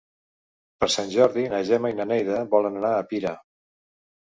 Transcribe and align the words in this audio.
Per 0.83 0.89
Sant 0.93 1.11
Jordi 1.17 1.45
na 1.53 1.61
Gemma 1.69 1.95
i 1.95 2.01
na 2.03 2.11
Neida 2.15 2.43
volen 2.59 2.85
anar 2.85 2.97
a 3.01 3.09
Pira. 3.15 3.41